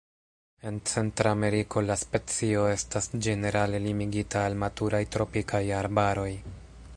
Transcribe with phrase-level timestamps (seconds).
[0.69, 6.31] En Centrameriko, la specio estas ĝenerale limigita al maturaj tropikaj arbaroj.